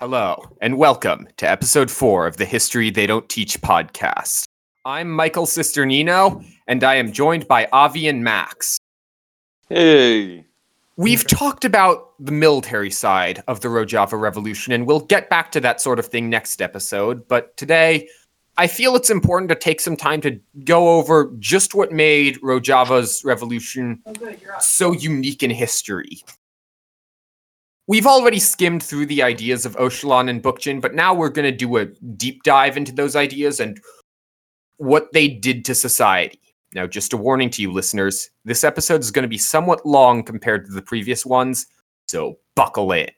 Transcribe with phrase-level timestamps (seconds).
[0.00, 4.44] Hello, and welcome to episode four of the History They Don't Teach podcast.
[4.86, 8.78] I'm Michael Cisternino, and I am joined by Avi and Max.
[9.68, 10.46] Hey.
[10.96, 15.60] We've talked about the military side of the Rojava Revolution, and we'll get back to
[15.60, 17.28] that sort of thing next episode.
[17.28, 18.08] But today,
[18.56, 23.22] I feel it's important to take some time to go over just what made Rojava's
[23.22, 24.02] revolution
[24.60, 26.22] so unique in history.
[27.90, 31.50] We've already skimmed through the ideas of Öcalan and Bookchin, but now we're going to
[31.50, 33.80] do a deep dive into those ideas and
[34.76, 36.38] what they did to society.
[36.72, 40.22] Now, just a warning to you listeners this episode is going to be somewhat long
[40.22, 41.66] compared to the previous ones,
[42.06, 43.10] so buckle in.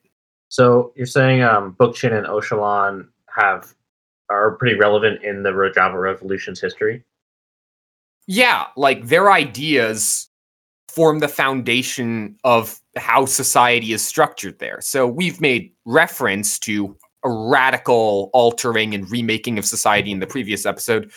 [0.49, 3.75] So you're saying um, Bookchin and Öcalan have
[4.31, 7.05] are pretty relevant in the Rojava Revolution's history?
[8.27, 10.31] Yeah, like their ideas
[10.89, 14.81] form the foundation of how society is structured there.
[14.81, 20.67] So we've made reference to a radical altering and remaking of society in the previous
[20.67, 21.11] episode.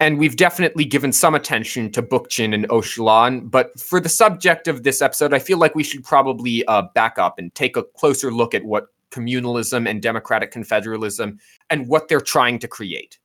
[0.00, 3.50] And we've definitely given some attention to Bookchin and Öcalan.
[3.50, 7.18] But for the subject of this episode, I feel like we should probably uh, back
[7.18, 11.38] up and take a closer look at what communalism and democratic confederalism
[11.70, 13.18] and what they're trying to create.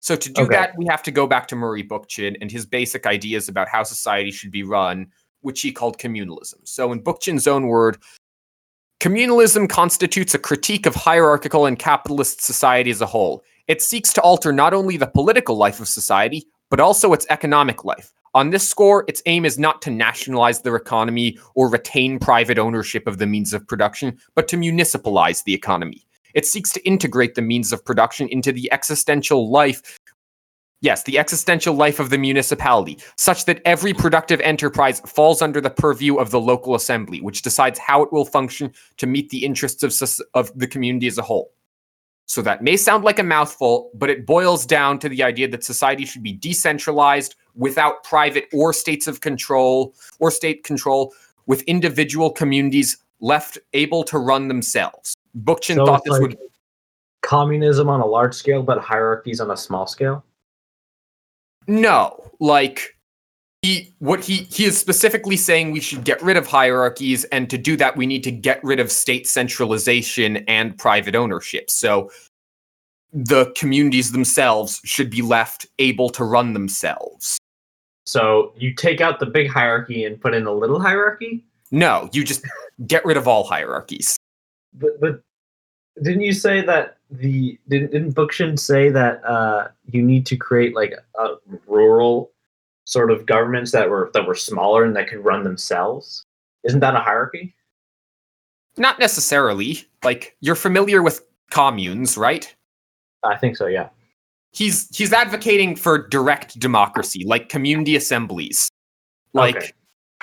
[0.00, 0.56] So to do Okay.
[0.56, 3.84] that, we have to go back to Murray Bookchin and his basic ideas about how
[3.84, 5.06] society should be run,
[5.42, 6.56] which he called communalism.
[6.64, 7.98] So in Bookchin's own word,
[9.00, 13.44] communalism constitutes a critique of hierarchical and capitalist society as a whole.
[13.68, 17.84] It seeks to alter not only the political life of society, but also its economic
[17.84, 18.12] life.
[18.34, 23.06] On this score, its aim is not to nationalize their economy or retain private ownership
[23.06, 26.06] of the means of production, but to municipalize the economy.
[26.34, 29.98] It seeks to integrate the means of production into the existential life.
[30.82, 35.70] Yes, the existential life of the municipality, such that every productive enterprise falls under the
[35.70, 39.84] purview of the local assembly, which decides how it will function to meet the interests
[39.84, 41.52] of, of the community as a whole.
[42.26, 45.62] So that may sound like a mouthful, but it boils down to the idea that
[45.62, 51.14] society should be decentralized without private or states of control or state control,
[51.46, 55.14] with individual communities left able to run themselves.
[55.44, 56.38] Bookchin So thought this like would
[57.20, 60.24] communism on a large scale, but hierarchies on a small scale.
[61.66, 62.96] No, like
[63.62, 67.56] he what he he is specifically saying we should get rid of hierarchies and to
[67.56, 71.70] do that we need to get rid of state centralization and private ownership.
[71.70, 72.10] So
[73.12, 77.38] the communities themselves should be left able to run themselves.
[78.04, 81.44] So you take out the big hierarchy and put in a little hierarchy.
[81.70, 82.44] No, you just
[82.86, 84.16] get rid of all hierarchies.
[84.74, 85.22] But but
[86.00, 90.74] didn't you say that the didn't, didn't Bookchin say that uh, you need to create
[90.74, 91.28] like a
[91.66, 92.30] rural
[92.84, 96.24] sort of governments that were that were smaller and that could run themselves?
[96.64, 97.54] Isn't that a hierarchy?
[98.76, 99.84] Not necessarily.
[100.02, 102.54] Like you're familiar with communes, right?
[103.22, 103.66] I think so.
[103.66, 103.90] Yeah.
[104.52, 108.70] He's he's advocating for direct democracy, like community assemblies.
[109.34, 109.74] Like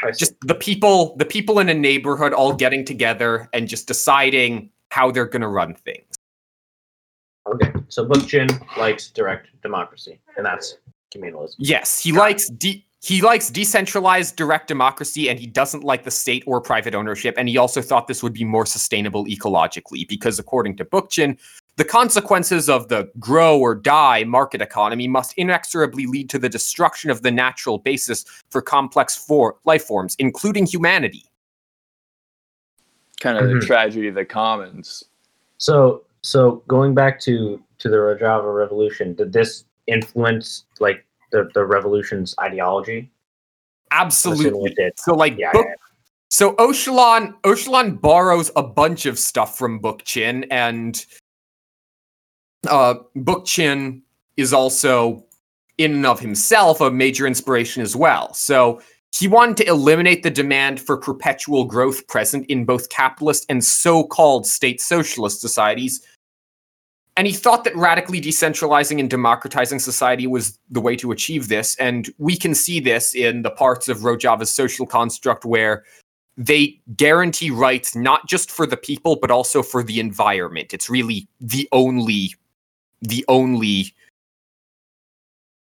[0.03, 0.17] Okay.
[0.17, 5.11] Just the people the people in a neighborhood all getting together and just deciding how
[5.11, 6.15] they're going to run things
[7.47, 7.71] okay.
[7.87, 10.77] So Bookchin likes direct democracy, and that's
[11.15, 11.55] communalism.
[11.57, 16.43] yes he likes de- he likes decentralized direct democracy and he doesn't like the state
[16.45, 20.75] or private ownership and he also thought this would be more sustainable ecologically because according
[20.75, 21.37] to bookchin
[21.77, 27.09] the consequences of the grow or die market economy must inexorably lead to the destruction
[27.09, 31.25] of the natural basis for complex for life forms including humanity
[33.19, 33.65] Kind of the Mhm.
[33.67, 35.03] tragedy of the commons.
[35.57, 41.65] So so going back to to the Rojava Revolution, did this influence like the the
[41.65, 43.11] revolution's ideology?
[43.91, 44.93] Absolutely it did.
[44.99, 45.75] so like Yeah, book yeah,
[46.29, 51.03] So Öcalan Öcalan borrows a bunch of stuff from Bookchin, and
[52.69, 54.01] uh, Bookchin
[54.37, 55.25] is also
[55.77, 58.33] in and of himself a major inspiration as well.
[58.33, 58.81] So
[59.13, 64.45] he wanted to eliminate the demand for perpetual growth present in both capitalist and so-called
[64.45, 66.05] state socialist societies.
[67.17, 71.75] And he thought that radically decentralizing and democratizing society was the way to achieve this.
[71.75, 75.83] And we can see this in the parts of Rojava's social construct where
[76.39, 81.27] they guarantee rights not just for the people but also for the environment it's really
[81.41, 82.33] the only
[83.01, 83.93] the only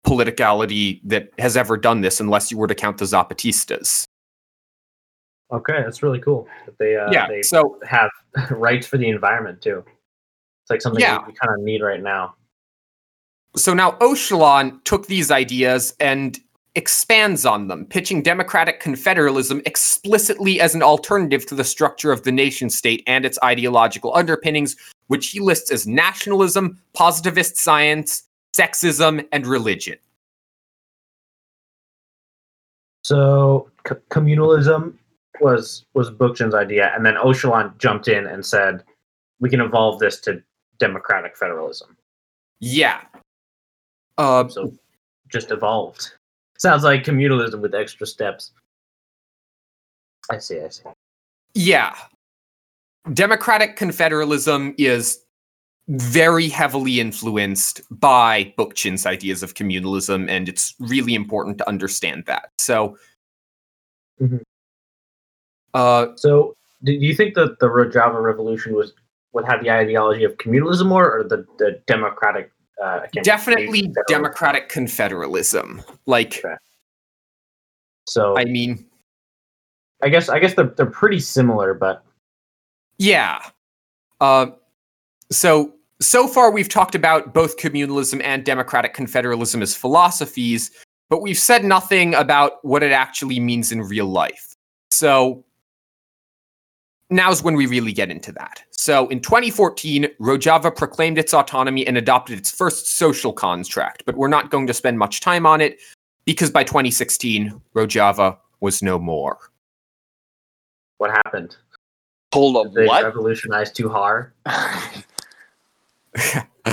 [0.05, 4.05] politicality that has ever done this unless you were to count the zapatistas
[5.53, 6.47] Okay, that's really cool.
[6.65, 8.09] That they uh, yeah they so have
[8.51, 9.83] rights for the environment too.
[10.63, 11.23] It's like something Yeah.
[11.25, 12.35] we, kind of need right now.
[13.55, 16.39] so now Öcalan took these ideas and
[16.73, 22.31] expands on them, pitching democratic confederalism explicitly as an alternative to the structure of the
[22.31, 24.75] nation state and its ideological underpinnings,
[25.07, 28.23] which he lists as nationalism, positivist science,
[28.55, 29.97] sexism, and religion.
[33.03, 34.93] So c- communalism
[35.41, 38.83] was was Bookchin's idea, and then Öcalan jumped in and said,
[39.39, 40.41] "We can evolve this to
[40.79, 41.95] democratic federalism."
[42.59, 43.01] Yeah.
[44.17, 44.73] Uh, So
[45.27, 46.13] just evolved.
[46.57, 48.51] Sounds like communalism with extra steps.
[50.31, 50.61] I see.
[50.61, 50.83] I see.
[51.53, 51.95] Yeah.
[53.13, 55.24] Democratic confederalism is
[55.87, 62.49] very heavily influenced by Bookchin's ideas of communalism, and it's really important to understand that.
[62.57, 62.97] So,
[64.19, 64.41] Mhm.
[65.73, 68.93] uh, So, do you think that the Rojava Revolution was
[69.33, 72.51] would have the ideology of communalism more, or the the democratic?
[72.81, 74.03] Uh, definitely federalism?
[74.07, 75.83] democratic confederalism.
[76.05, 76.55] Like, Okay.
[78.07, 78.85] So I mean,
[80.03, 82.03] I guess I guess they're they're pretty similar, but
[82.97, 83.39] Yeah.
[84.21, 84.47] Uh,
[85.31, 90.71] so so far we've talked about both communalism and democratic confederalism as philosophies,
[91.09, 94.55] but we've said nothing about what it actually means in real life.
[94.91, 95.45] So
[97.09, 98.61] now's when we really get into that.
[98.71, 104.27] So in 2014, Rojava proclaimed its autonomy and adopted its first social contract, but we're
[104.27, 105.79] not going to spend much time on it
[106.25, 109.37] because by 2016, Rojava was no more.
[110.97, 111.55] what happened?
[112.33, 113.03] Hold Did up, they what?
[113.03, 114.33] revolutionize too hard?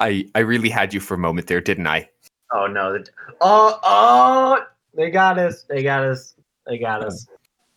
[0.00, 2.08] I I really had you for a moment there, didn't I?
[2.52, 3.02] Oh no!
[3.40, 4.64] Oh oh!
[4.94, 5.64] They got us!
[5.68, 6.34] They got us!
[6.66, 7.26] They got us!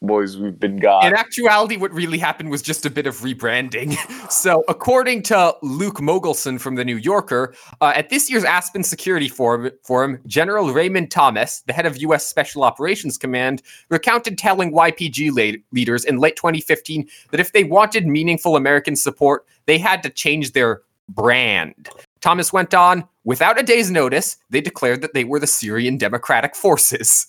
[0.03, 1.05] Boys, we've been got.
[1.05, 3.97] In actuality, what really happened was just a bit of rebranding.
[4.29, 9.29] So, according to Luke Mogelson from The New Yorker, uh, at this year's Aspen Security
[9.29, 12.27] Forum, Forum, General Raymond Thomas, the head of U.S.
[12.27, 18.05] Special Operations Command, recounted telling YPG la- leaders in late 2015 that if they wanted
[18.05, 21.89] meaningful American support, they had to change their brand.
[22.21, 26.55] Thomas went on, without a day's notice, they declared that they were the Syrian Democratic
[26.55, 27.27] Forces.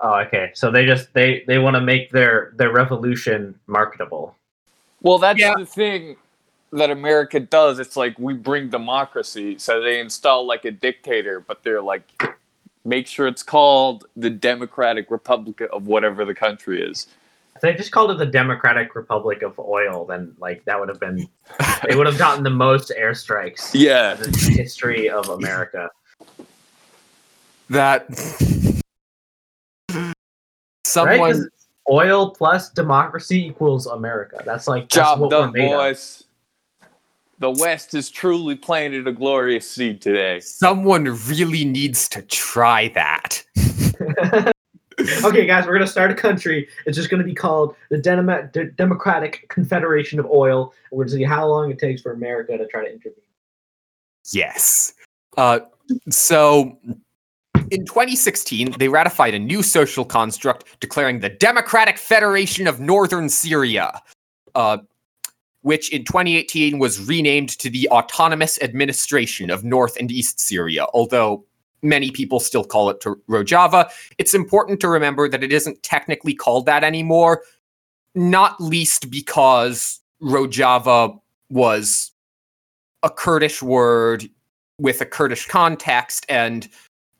[0.00, 0.50] Oh, okay.
[0.54, 4.36] So they just they they want to make their their revolution marketable.
[5.02, 5.54] well, that's Yeah.
[5.56, 6.16] the thing
[6.72, 7.78] that America does.
[7.78, 12.02] It's like we bring democracy, so they install like a dictator, but they're like,
[12.84, 17.06] make sure it's called the Democratic Republic of whatever the country is.
[17.56, 21.00] If they just called it the Democratic Republic of Oil, then like that would have
[21.00, 21.26] been
[21.88, 24.12] they would have gotten the most airstrikes Yeah.
[24.14, 25.88] in the history of America.
[27.70, 28.06] That
[30.94, 31.34] Right?
[31.90, 34.42] Oil plus democracy equals America.
[34.44, 35.78] That's like that's Job what done, we're made of.
[35.78, 36.24] boys.
[37.38, 40.40] The West has truly planted a glorious seed today.
[40.40, 43.42] someone really needs to try that.
[45.24, 46.68] okay, guys, we're gonna start a country.
[46.86, 50.72] It's just gonna be called the De- Democratic Confederation of Oil.
[50.90, 53.22] We're gonna see how long it takes for America to try to intervene.
[54.32, 54.94] Yes.
[55.36, 55.60] Uh,
[56.10, 56.78] so
[57.70, 64.00] in 2016, they ratified a new social construct declaring the Democratic Federation of Northern Syria,
[64.54, 64.78] uh,
[65.62, 71.44] which in 2018 was renamed to the Autonomous Administration of North and East Syria, although
[71.88, 73.90] many people still call it Rojava.
[74.18, 77.42] It's important to remember that it isn't technically called that anymore,
[78.14, 81.18] not least because Rojava
[81.50, 82.12] was
[83.02, 84.28] a Kurdish word
[84.78, 86.68] with a Kurdish context, and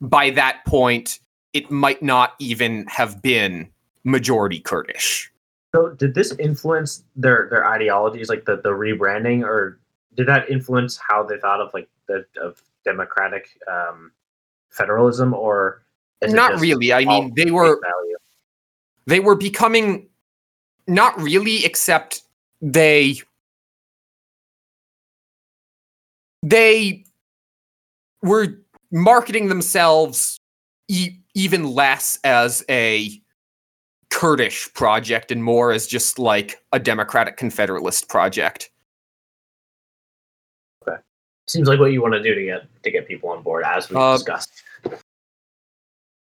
[0.01, 1.21] by that point,
[1.53, 3.71] it might not even have been
[4.05, 5.31] majority Kurdish.
[5.75, 9.79] So, did this influence their their ideologies, like the the rebranding, or
[10.15, 14.13] did that influence how they thought of like the of democratic um,
[14.71, 15.83] federalism, or
[16.23, 16.93] Not really.
[16.93, 18.17] I mean, they were value?
[19.07, 20.09] they were becoming
[20.87, 22.23] not really, except
[22.61, 23.21] they
[26.43, 27.05] they
[28.23, 28.59] were
[28.93, 30.39] marketing themselves
[30.89, 33.11] e- even less as a
[34.11, 38.71] Kurdish project and more as just like a democratic confederalist project.
[41.49, 43.89] Seems like what you want to do to get to get people on board, as
[43.89, 44.51] we Uh, discussed.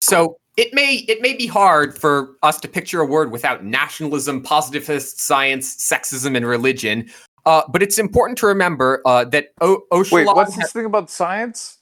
[0.02, 4.42] So it may it may be hard for us to picture a word without nationalism,
[4.42, 7.10] positivist science, sexism, and religion.
[7.46, 11.10] Uh, but it's important to remember uh, that o- Wait, Öcalan what's this thing about
[11.10, 11.78] science?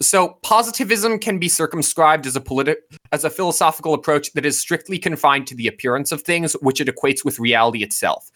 [0.00, 2.76] So positivism can be circumscribed as a politi-
[3.12, 6.88] as a philosophical approach that is strictly confined to the appearance of things, which it
[6.88, 8.30] equates with reality itself.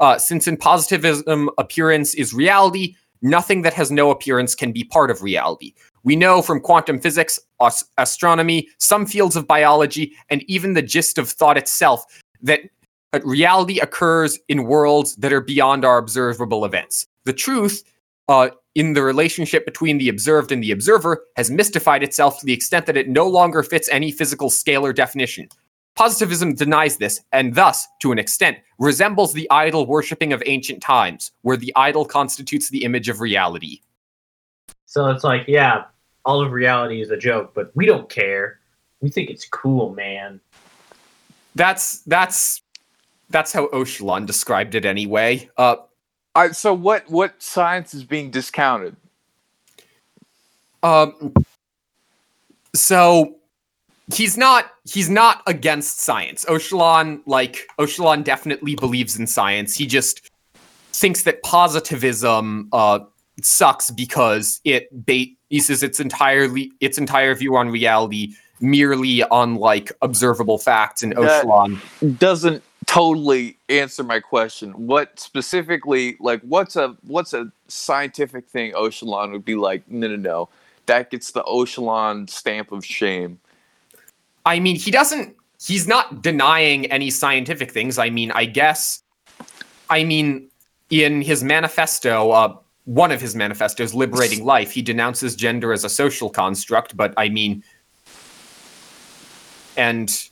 [0.00, 5.10] Uh, since in positivism, appearance is reality, nothing that has no appearance can be part
[5.10, 5.74] of reality.
[6.04, 11.18] We know from quantum physics, as- astronomy, some fields of biology, and even the gist
[11.18, 12.04] of thought itself
[12.42, 12.60] that
[13.24, 17.06] reality occurs in worlds that are beyond our observable events.
[17.24, 17.84] The truth
[18.28, 22.52] uh, in the relationship between the observed and the observer has mystified itself to the
[22.52, 25.48] extent that it no longer fits any physical scalar definition.
[25.94, 31.32] Positivism denies this, and thus, to an extent, resembles the idol worshipping of ancient times,
[31.42, 33.80] where the idol constitutes the image of reality.
[34.86, 35.84] So it's like, yeah,
[36.24, 38.60] all of reality is a joke, but we don't care.
[39.00, 40.40] We think it's cool, man.
[41.54, 42.62] That's that's
[43.28, 45.50] that's how Öcalan described it anyway.
[45.56, 45.76] Uh,
[46.34, 47.10] I, so what?
[47.10, 48.96] What science is being discounted?
[50.82, 51.34] Um,
[52.74, 53.36] so
[54.12, 56.44] he's not he's not against science.
[56.46, 59.74] Öcalan like Öcalan definitely believes in science.
[59.74, 60.30] He just
[60.92, 63.00] thinks that positivism uh
[63.42, 70.58] sucks because it bases its entirely its entire view on reality merely on like observable
[70.58, 74.72] facts and Öcalan Doesn't totally answer my question.
[74.72, 76.16] What specifically?
[76.20, 78.72] Like, what's a what's a scientific thing?
[78.72, 80.48] Öcalan would be like, no, no, no.
[80.86, 83.40] That gets the Öcalan stamp of shame.
[84.44, 85.36] I mean, he doesn't.
[85.64, 87.98] He's not denying any scientific things.
[87.98, 89.02] I mean, I guess.
[89.88, 90.48] I mean,
[90.90, 95.88] in his manifesto, uh, one of his manifestos, "Liberating Life," he denounces gender as a
[95.88, 96.96] social construct.
[96.96, 97.62] But I mean,
[99.76, 100.28] and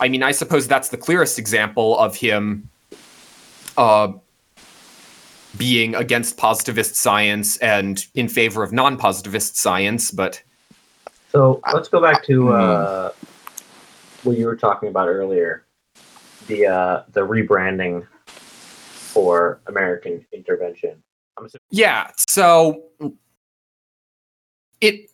[0.00, 2.70] I mean, I suppose that's the clearest example of him
[3.76, 4.12] uh,
[5.56, 10.10] being against positivist science and in favor of non-positivist science.
[10.10, 10.42] But
[11.28, 13.12] So let's go back to uh,
[14.22, 15.64] what you were talking about earlier,
[16.46, 21.02] the uh, the rebranding for American intervention.
[21.70, 22.84] Yeah, so
[24.80, 25.10] it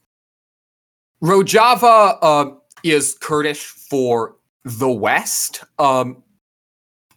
[1.23, 2.51] Rojava uh,
[2.83, 5.65] is Kurdish for the West.
[5.79, 6.23] Um,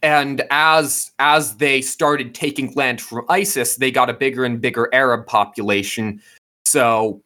[0.01, 4.89] and as as they started taking land from ISIS, they got a bigger and bigger
[4.93, 6.21] Arab population.
[6.65, 7.21] So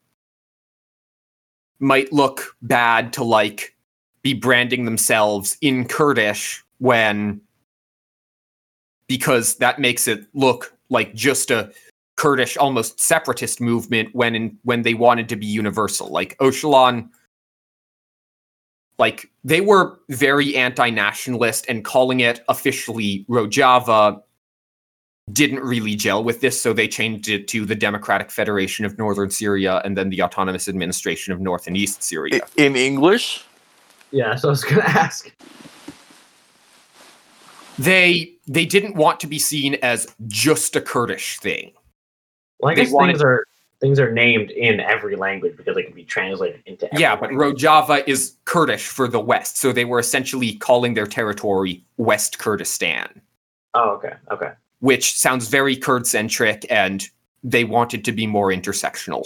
[1.81, 3.75] might look bad to like
[4.21, 7.41] be branding themselves in Kurdish when
[9.07, 11.71] because that makes it look like just a
[12.15, 16.07] Kurdish almost separatist movement when in, when they wanted to be universal.
[16.09, 17.09] Like Öcalan
[19.01, 24.21] like they were very anti-nationalist and calling it officially Rojava
[25.33, 29.29] didn't really gel with this, so they changed it to the Democratic Federation of Northern
[29.29, 32.41] Syria and then the Autonomous Administration of North and East Syria.
[32.57, 33.43] In English,
[34.11, 35.31] Yeah, so I was gonna ask.
[37.79, 41.71] They they didn't want to be seen as just a Kurdish thing.
[42.59, 43.45] Well, I They guess wanted- things are
[43.79, 46.85] things are named in every language because they can be translated into.
[46.93, 47.63] Every Yeah, but language.
[47.63, 53.21] Rojava is Kurdish for the West, so they were essentially calling their territory West Kurdistan,
[53.73, 54.51] Oh, okay, okay.
[54.81, 57.07] Which sounds very Kurd centric, and
[57.43, 59.25] they wanted to be more intersectional.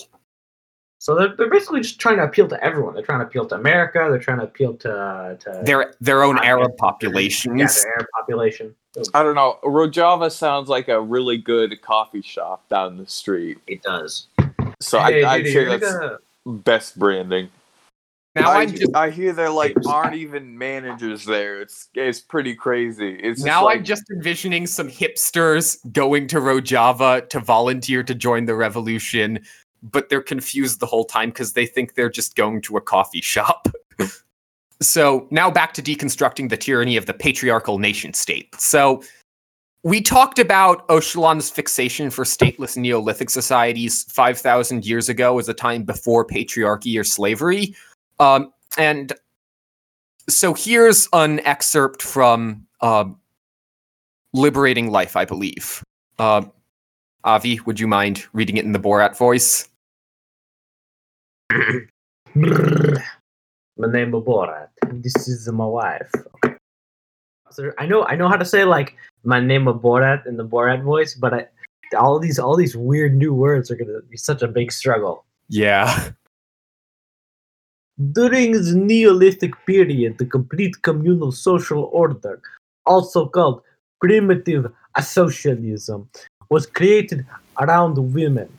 [1.00, 2.93] So they're, they're basically just trying to appeal to everyone.
[2.95, 4.07] They're trying to appeal to America.
[4.09, 8.75] They're trying to appeal to to Their their own Yeah, Arab yeah, their Arab population.
[9.13, 9.59] I don't know.
[9.63, 13.57] Rojava sounds like a really good coffee shop down the street.
[13.67, 14.27] it does.
[14.79, 17.50] So Hey, I, I'd say that's gonna- best branding.
[18.36, 21.62] Now I, I'm just I hear there like aren't even managers there.
[21.62, 23.18] It's it's pretty crazy.
[23.22, 28.46] It's now like, I'm just envisioning some hipsters going to Rojava to volunteer to join
[28.46, 29.39] the revolution,
[29.82, 33.22] but they're confused the whole time because they think they're just going to a coffee
[33.22, 33.70] shop.
[34.82, 38.54] so now back to deconstructing the tyranny of the patriarchal nation state.
[38.60, 39.01] So
[39.84, 45.84] we talked about Öcalan's fixation for stateless Neolithic societies 5,000 years ago as a time
[45.84, 47.75] before patriarchy or slavery.
[48.19, 49.13] Um, and
[50.27, 53.05] so here's an excerpt from uh,
[54.34, 55.84] Liberating Life, I believe.
[56.17, 56.43] Uh,
[57.24, 59.67] Avi, would you mind reading it in the Borat voice?
[63.77, 64.69] My name is Borat.
[64.91, 66.10] This is my wife.
[66.45, 66.55] Okay.
[67.51, 70.45] So I know I know how to say like my name is Borat in the
[70.45, 71.48] Borat voice, but I,
[71.98, 75.25] all these all these weird new words are gonna be such a big struggle.
[75.50, 76.12] Yeah.
[78.11, 82.41] During the Neolithic period, the complete communal social order,
[82.85, 83.61] also called
[84.01, 84.69] primitive
[85.01, 86.09] socialism,
[86.49, 87.25] was created
[87.59, 88.49] around women.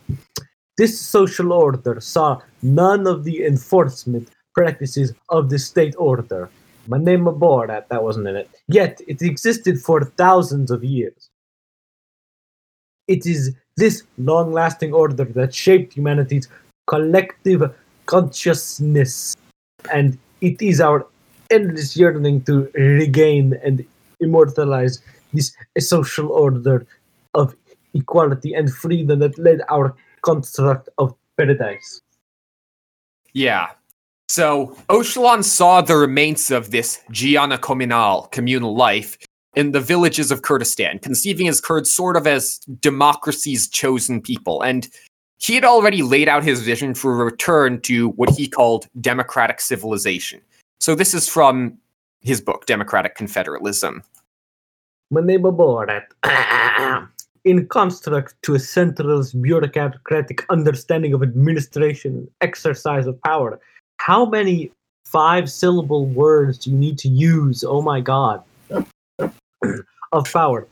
[0.77, 6.49] This social order saw none of the enforcement practices of the state order.
[6.87, 8.49] My name Borat, that wasn't in it.
[8.67, 11.29] Yet it existed for thousands of years.
[13.07, 16.47] It is this long lasting order that shaped humanity's
[16.87, 17.71] collective
[18.07, 19.37] consciousness.
[19.93, 21.05] And it is our
[21.51, 23.85] endless yearning to regain and
[24.19, 25.01] immortalize
[25.33, 26.87] this social order
[27.35, 27.55] of
[27.93, 32.01] equality and freedom that led our construct of paradise.
[33.33, 33.69] Yeah.
[34.29, 39.17] So Öcalan saw the remains of this Gianna communal, communal life,
[39.55, 44.61] in the villages of Kurdistan, conceiving his Kurds sort of as democracy's chosen people.
[44.61, 44.87] And
[45.39, 49.61] he had already laid out his vision for a return to what he called democratic
[49.61, 50.41] civilization.
[50.79, 51.77] So this is from
[52.21, 54.01] his book, Democratic Confederalism.
[57.45, 63.59] in construct to a centralist bureaucratic understanding of administration exercise of power.
[63.97, 64.71] How many
[65.05, 67.63] five syllable words do you need to use?
[67.63, 68.43] Oh my god.
[70.11, 70.67] of power.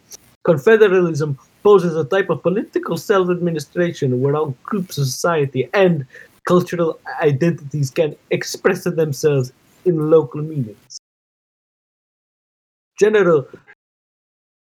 [0.46, 6.06] Confederalism poses a type of political self administration where all groups of society and
[6.46, 9.52] cultural identities can express themselves
[9.84, 11.00] in local meanings.
[13.00, 13.48] General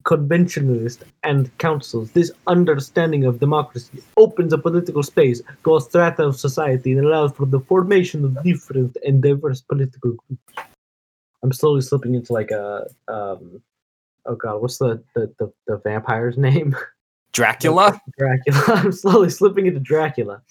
[0.05, 6.39] conventionalist and councils, this understanding of democracy opens a political space to a strata of
[6.39, 10.69] society and allows for the formation of different and diverse political groups.
[11.43, 13.63] I'm slowly slipping into like a um,
[14.27, 16.77] oh god, what's the the, the, the vampire's name?
[17.33, 18.01] Dracula.
[18.19, 18.63] Dracula.
[18.69, 20.43] I'm slowly slipping into Dracula.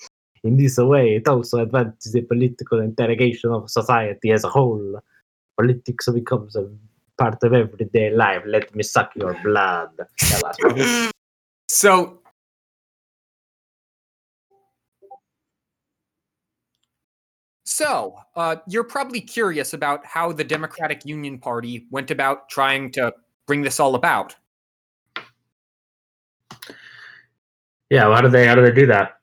[0.44, 5.00] In this way, it also advances the political interrogation of society as a whole.
[5.56, 6.68] Politics becomes a
[7.20, 8.42] part of everyday life.
[8.48, 9.92] Let me suck your blood.
[11.70, 12.22] so
[17.82, 23.14] So, uh, you're probably curious about how the Democratic Union Party went about trying to
[23.52, 24.34] bring this all about.
[27.90, 29.20] Yeah, well, how do they how do they do that?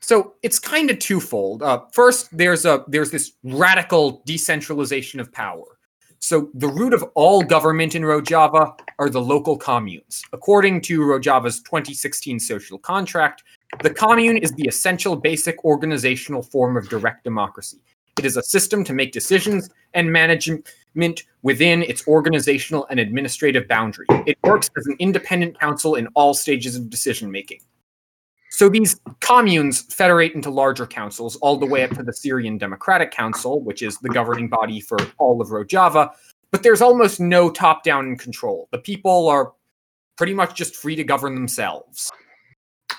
[0.00, 1.62] So it's kind of twofold.
[1.62, 5.64] Uh, first, there's a there's this radical decentralization of power.
[6.18, 10.22] So the root of all government in Rojava are the local communes.
[10.34, 13.44] According to Rojava's 2016 social contract,
[13.82, 17.80] the commune is the essential basic organizational form of direct democracy.
[18.18, 24.06] It is a system to make decisions and management within its organizational and administrative boundary.
[24.26, 27.60] It works as an independent council in all stages of decision making.
[28.50, 33.12] So these communes federate into larger councils, all the way up to the Syrian Democratic
[33.12, 36.10] Council, which is the governing body for all of Rojava.
[36.50, 38.68] But there's almost no top down control.
[38.72, 39.52] The people are
[40.16, 42.10] pretty much just free to govern themselves.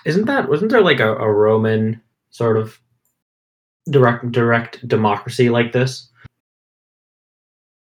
[0.06, 2.80] Isn't that, wasn't there like a, a Roman sort of
[3.90, 6.10] direct direct democracy like this?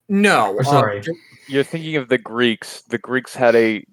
[0.07, 0.55] No.
[0.55, 0.99] Or, sorry.
[0.99, 1.13] Uh,
[1.47, 2.81] you're thinking of the Greeks.
[2.89, 3.83] The Greeks had a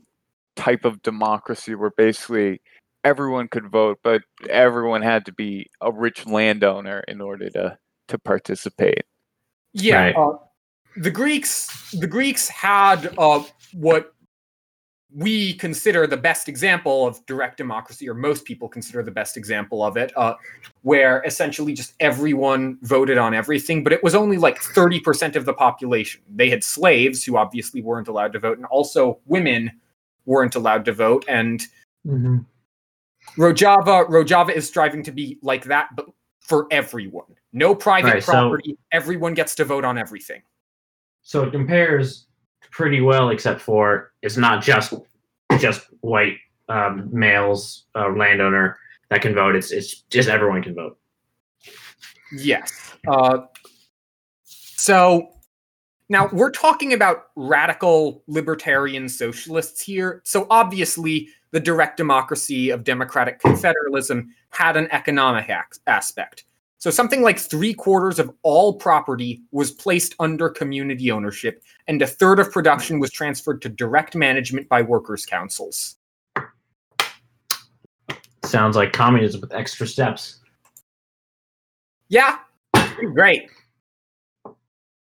[0.57, 2.61] type of democracy where basically
[3.05, 8.19] everyone could vote, but everyone had to be a rich landowner in order to to
[8.19, 9.05] participate.
[9.73, 10.16] Yeah, right.
[10.16, 10.38] uh,
[10.97, 13.42] the Greeks the Greeks had uh,
[13.75, 14.14] what
[15.14, 19.83] we consider the best example of direct democracy, or most people consider the best example
[19.83, 20.35] of it, uh,
[20.83, 25.55] where essentially just everyone voted on everything, but it was only like 30% of the
[25.55, 26.21] population.
[26.35, 29.71] They had slaves who obviously weren't allowed to vote, and also women
[30.25, 31.25] weren't allowed to vote.
[31.29, 31.61] And
[32.07, 32.38] mm-hmm.
[33.37, 36.07] Rojava, Rojava is striving to be like that, but
[36.40, 37.27] for everyone.
[37.53, 38.71] No private right, property.
[38.71, 40.42] So, everyone gets to vote on everything.
[41.23, 42.26] So it compares
[42.77, 44.93] pretty well, except for it's not just
[45.59, 46.37] just white
[46.69, 49.57] um, males, uh, landowner that can vote.
[49.57, 50.99] It's it's just everyone can vote.
[52.37, 52.95] Yes.
[53.09, 53.39] Uh,
[54.45, 55.31] so
[56.11, 60.21] now we're talking about radical libertarian socialists here.
[60.25, 65.51] So obviously, the direct democracy of democratic confederalism had an economic
[65.87, 66.45] aspect.
[66.79, 72.07] So something like three quarters of all property was placed under community ownership, and a
[72.07, 75.97] third of production was transferred to direct management by workers' councils.
[78.45, 80.41] Sounds like communism with extra steps.
[82.09, 82.39] Yeah,
[83.15, 83.51] great.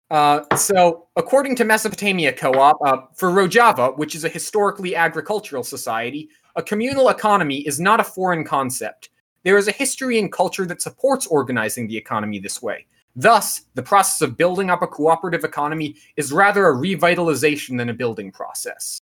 [0.10, 6.30] Uh, so, according to Mesopotamia Co-op, uh, for Rojava, which is a historically agricultural society,
[6.56, 9.10] a communal economy is not a foreign concept.
[9.46, 12.88] There is a history and culture that supports organizing the economy this way.
[13.16, 17.94] Thus, the process of building up a cooperative economy is rather a revitalization than a
[17.94, 19.00] building process.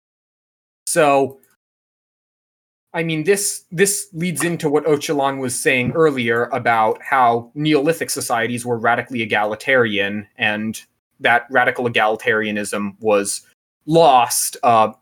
[0.86, 1.40] So,
[2.92, 8.64] I mean, this this leads into what Öcalan was saying earlier about how Neolithic societies
[8.64, 10.80] were radically egalitarian, and
[11.18, 13.42] that radical egalitarianism was
[13.86, 14.92] lost uh,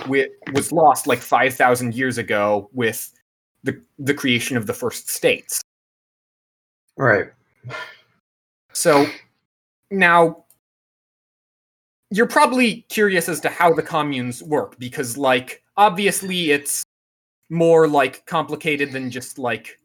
[0.00, 3.12] wi- was lost like 5,000 years ago with
[3.68, 5.60] the, the creation of the first states.
[6.96, 7.26] Right.
[8.72, 9.06] So
[9.90, 10.44] now
[12.10, 16.82] you're probably curious as to how the communes work because, like, obviously it's
[17.50, 19.78] more like complicated than just like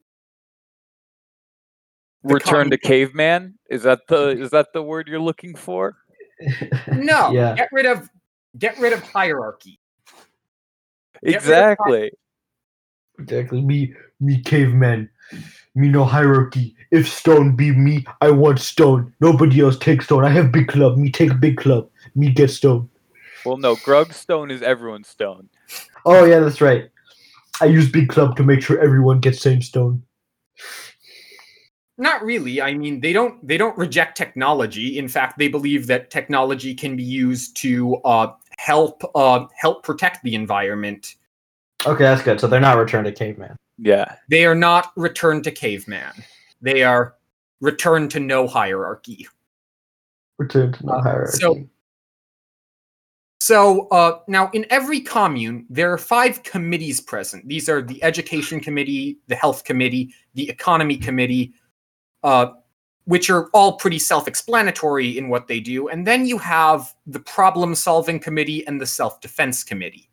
[2.23, 3.55] the Return to caveman?
[3.69, 5.97] Is that the is that the word you're looking for?
[6.87, 7.31] no.
[7.31, 7.55] Yeah.
[7.55, 8.09] Get rid of
[8.57, 9.79] get rid of hierarchy.
[11.23, 11.77] Get rid of
[13.19, 13.59] Exactly.
[13.59, 13.61] Exactly.
[13.61, 15.09] Me, me, caveman.
[15.75, 16.75] Me, no hierarchy.
[16.91, 19.13] If stone be me, I want stone.
[19.19, 20.23] Nobody else take stone.
[20.23, 20.97] I have big club.
[20.97, 21.89] Me take big club.
[22.15, 22.89] Me get stone.
[23.45, 25.49] Well, no, Grug stone is everyone's stone.
[26.05, 26.89] Oh yeah, that's right.
[27.61, 30.03] I use big club to make sure everyone gets same stone.
[31.97, 32.61] Not really.
[32.61, 34.97] I mean, they don't they don't reject technology.
[34.97, 40.23] In fact, they believe that technology can be used to uh, help uh, help protect
[40.23, 41.15] the environment.
[41.85, 42.39] Okay, that's good.
[42.39, 43.55] So they're not returned to caveman.
[43.77, 44.15] Yeah.
[44.29, 46.13] They are not returned to caveman.
[46.61, 47.15] They are
[47.61, 49.27] returned to no hierarchy.
[50.37, 51.37] Returned to no Uh, hierarchy.
[51.37, 51.67] so-
[53.39, 57.45] So uh, now, in every commune, there are five committees present.
[57.45, 61.53] These are the education committee, the health committee, the economy committee,
[62.23, 62.47] uh,
[63.03, 65.89] which are all pretty self-explanatory in what they do.
[65.89, 70.09] And then you have the problem-solving committee and the self-defense committee.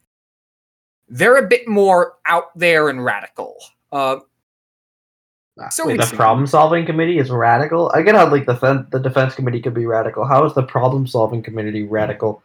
[1.11, 3.57] They're a bit more out there and radical.
[3.91, 4.21] Uh,
[5.71, 7.91] so Wait, the problem solving committee is radical.
[7.95, 10.25] I get how like the fen- the defense committee could be radical.
[10.25, 12.43] How is the problem solving committee radical?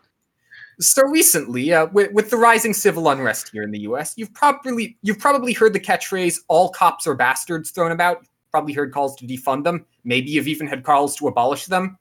[0.80, 4.98] So recently, uh, with, with the rising civil unrest here in the U.S., you've probably
[5.02, 8.26] you've probably heard the catchphrase "all cops are bastards" thrown about.
[8.52, 9.86] Probably heard calls to defund them.
[10.04, 11.98] Maybe you've even had calls to abolish them.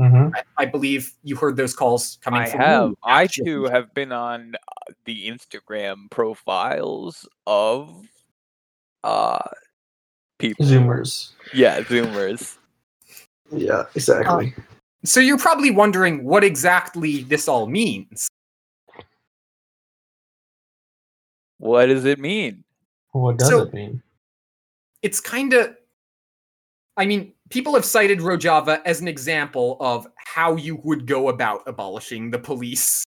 [0.00, 0.34] Mm-hmm.
[0.34, 2.88] I, I believe you heard those calls coming I from have.
[2.90, 8.04] you, I too have been on uh, the Instagram profiles of
[9.04, 9.38] uh
[10.38, 10.64] people.
[10.64, 11.30] Zoomers.
[11.52, 12.56] Yeah, Zoomers.
[13.52, 14.54] Yeah, exactly.
[15.04, 18.28] So you're probably wondering what exactly this all means.
[21.58, 22.64] What does it mean?
[23.12, 24.02] what does so- it mean?
[25.02, 25.74] It's kind of,
[26.96, 31.62] I mean, people have cited Rojava as an example of how you would go about
[31.66, 33.04] abolishing the police.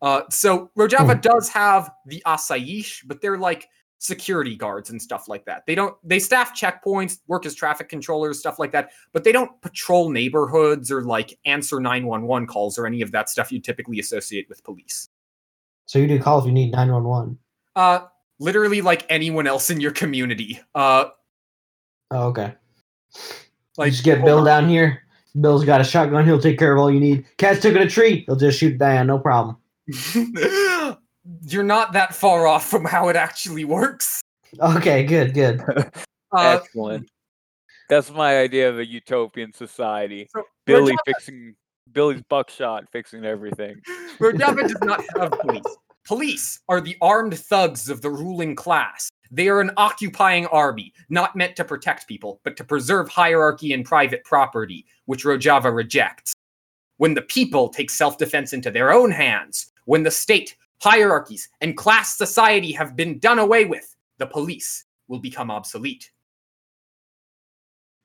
[0.00, 5.44] Uh, so Rojava does have the Asayish, but they're like security guards and stuff like
[5.44, 5.64] that.
[5.66, 9.60] They don't they staff checkpoints, work as traffic controllers, stuff like that, but they don't
[9.60, 14.48] patrol neighborhoods or like answer 911 calls or any of that stuff you typically associate
[14.48, 15.08] with police.
[15.86, 16.46] So you do calls.
[16.46, 17.38] You need nine one one.
[17.74, 18.06] Uh
[18.38, 20.60] literally like anyone else in your community.
[20.74, 21.06] Uh
[22.12, 22.54] Oh, okay.
[23.80, 25.02] Like just get Bill down here.
[25.40, 26.24] Bill's got a shotgun.
[26.24, 27.24] He'll take care of all you need.
[27.38, 28.24] Cat's took in a tree.
[28.26, 29.06] He'll just shoot down.
[29.06, 29.56] No problem.
[31.46, 34.20] You're not that far off from how it actually works.
[34.60, 35.62] Okay, good, good.
[36.32, 37.10] Uh, Excellent.
[37.88, 40.28] That's my idea of a utopian society.
[40.32, 41.54] so Billy Rojava- fixing
[41.90, 43.80] Billy's buckshot fixing everything.
[44.18, 45.64] Where Rojava does not have police.
[46.06, 49.10] Police are the armed thugs of the ruling class.
[49.30, 53.84] They are an occupying army, not meant to protect people, but to preserve hierarchy and
[53.84, 56.34] private property, which Rojava rejects.
[56.96, 61.76] When the people take self defense into their own hands, when the state, hierarchies, and
[61.76, 66.10] class society have been done away with, the police will become obsolete.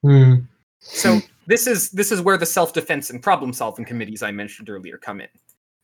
[0.02, 0.34] Hmm.
[0.80, 5.20] So this is this is where the self-defense and problem-solving committees I mentioned earlier come
[5.20, 5.28] in.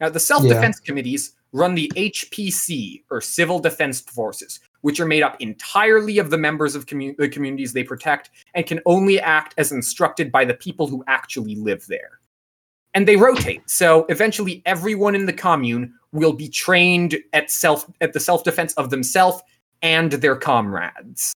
[0.00, 5.36] Now, the self-defense committees run the HPC or Civil Defense Forces, which are made up
[5.40, 9.72] entirely of the members of commu- the communities they protect and can only act as
[9.72, 12.18] instructed by the people who actually live there.
[12.94, 18.12] And they rotate, so eventually everyone in the commune will be trained at self at
[18.12, 19.42] the self-defense of themselves
[19.80, 21.32] and their comrades.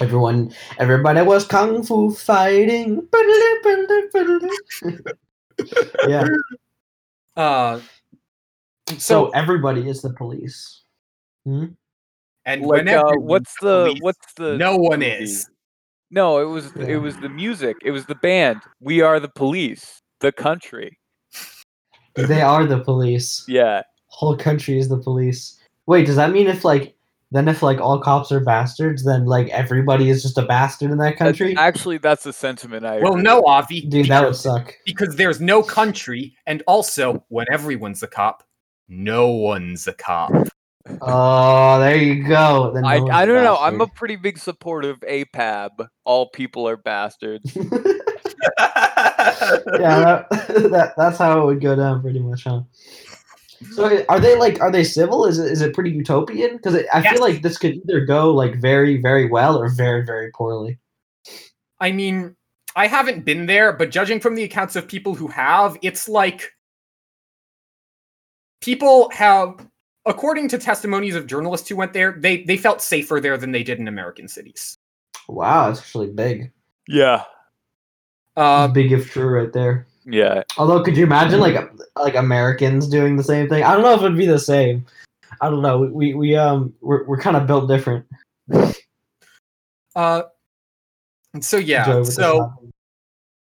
[0.00, 3.06] Everyone, everybody was kung fu fighting.
[6.08, 6.28] yeah.
[7.36, 7.80] Uh,
[8.88, 10.82] So so everybody is the police.
[12.44, 15.10] And Like, whenever uh, what's the police, what's the no one movie?
[15.12, 15.48] is.
[16.10, 17.76] No, it was it was the music.
[17.84, 18.60] It was the band.
[18.80, 20.00] We are the police.
[20.20, 20.98] The country.
[22.14, 23.44] They are the police.
[23.48, 23.82] Yeah.
[24.08, 25.58] Whole country is the police.
[25.86, 26.94] Wait, does that mean if like
[27.30, 30.98] then if like all cops are bastards, then like everybody is just a bastard in
[30.98, 31.56] that That's- country?
[31.56, 32.98] Actually, that's the sentiment I.
[32.98, 33.46] Well, agree no, with.
[33.46, 34.74] Avi, Dude, that would suck.
[34.84, 38.44] because there's no country, and also when everyone's a cop,
[38.88, 40.30] no one's a cop.
[41.00, 42.72] Oh, there you go.
[42.72, 43.56] Then I, no one's I don't know.
[43.58, 45.88] I'm a pretty big supporter of APAB.
[46.04, 47.56] All people are bastards.
[48.58, 50.26] yeah, that,
[50.70, 52.62] that that's how it would go down pretty much, huh?
[53.70, 55.24] So are they like are they civil?
[55.24, 56.56] Is it is it pretty utopian?
[56.56, 57.12] Because I Yes.
[57.12, 60.78] feel like this could either go like very very well or very very poorly.
[61.80, 62.36] I mean,
[62.74, 66.52] I haven't been there, but judging from the accounts of people who have, it's like
[68.60, 69.54] people have
[70.06, 73.62] according to testimonies of journalists who went there, they they felt safer there than they
[73.62, 74.78] did in American cities.
[75.28, 76.50] Wow, that's actually big.
[76.88, 77.24] Yeah.
[78.36, 79.86] Uh, big if true right there.
[80.04, 80.42] Yeah.
[80.58, 81.56] Although, could you imagine like
[81.96, 83.62] like Americans doing the same thing?
[83.62, 84.84] I don't know if it'd be the same.
[85.40, 85.80] I don't know.
[85.80, 88.06] We we um we're we're kind of built different.
[89.96, 90.22] uh,
[91.40, 92.52] so yeah, with so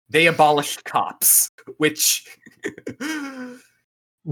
[0.09, 2.27] they abolished cops, which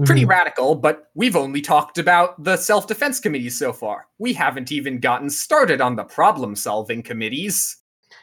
[0.04, 0.28] pretty Mhm.
[0.28, 4.06] radical, but we've only talked about the self defense committees so far.
[4.18, 7.76] We haven't even gotten started on the problem solving committees.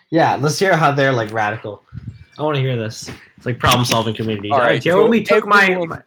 [0.10, 1.84] Yeah, let's hear how they're like radical.
[2.40, 3.10] I want to hear this.
[3.36, 4.52] It's like problem solving community.
[4.52, 6.04] All right, Joe, so we took everyone- my-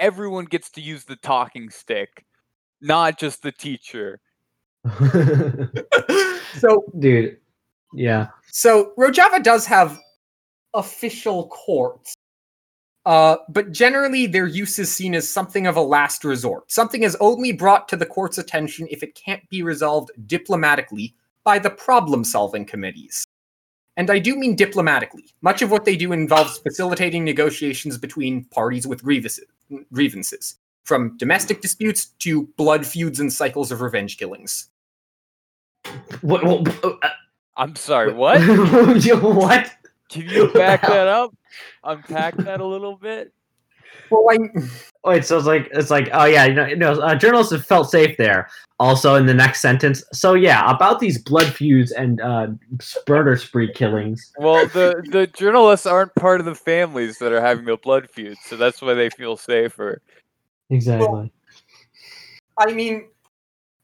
[0.00, 2.24] Everyone gets to use the talking stick,
[2.80, 4.20] not just the teacher.
[6.58, 7.38] So, dude.
[7.92, 8.28] Yeah.
[8.50, 9.98] so Rojava does have
[10.74, 12.13] official courts,
[13.06, 16.70] uh, but generally their use is seen as something of a last resort.
[16.70, 21.14] Something is only brought to the court's attention if it can't be resolved diplomatically
[21.44, 23.26] by the problem solving committees.
[23.96, 25.26] And I do mean diplomatically.
[25.42, 29.44] Much of what they do involves facilitating negotiations between parties with grievances,
[29.92, 34.68] grievances from domestic disputes to blood feuds and cycles of revenge killings.
[36.22, 36.44] What?
[36.44, 37.08] what uh,
[37.56, 38.40] I'm sorry, what?
[39.20, 39.70] what?
[40.14, 41.34] Can you back that up?
[41.82, 43.32] Unpack that a little bit?
[44.10, 44.38] Well, I,
[45.04, 47.66] Wait, so it's like it's like oh yeah, you know, you know uh, journalists have
[47.66, 48.48] felt safe there.
[48.78, 52.48] Also, in the next sentence, so yeah, about these blood feuds and uh,
[53.08, 54.32] murder spree killings.
[54.38, 58.38] Well, the, the journalists aren't part of the families that are having the blood feuds,
[58.44, 60.00] so that's why they feel safer.
[60.70, 61.32] Exactly.
[62.58, 63.08] I mean,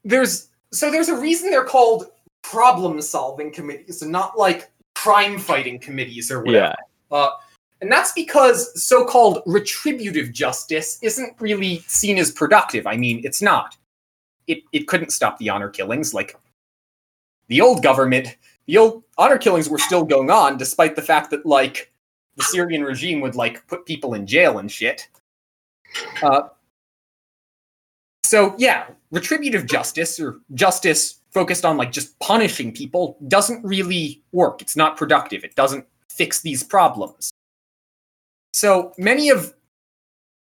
[0.04, 2.06] there's so there's a reason they're called
[2.42, 4.70] problem solving committees and not like
[5.02, 6.74] crime fighting committees or whatever.
[7.10, 7.16] Yeah.
[7.16, 7.30] Uh,
[7.80, 12.86] and that's because so called retributive justice isn't really seen as productive.
[12.86, 13.76] I mean, it's not.
[14.46, 16.12] It, it couldn't stop the honor killings.
[16.12, 16.36] Like,
[17.48, 18.36] the old government,
[18.66, 21.90] the old honor killings were still going on, despite the fact that, like,
[22.36, 25.08] the Syrian regime would, like, put people in jail and shit.
[26.22, 26.48] Uh,
[28.24, 34.60] so, yeah, retributive justice, or justice focused on, like, just punishing people, doesn't really work.
[34.62, 35.44] It's not productive.
[35.44, 37.32] It doesn't fix these problems.
[38.52, 39.54] So many of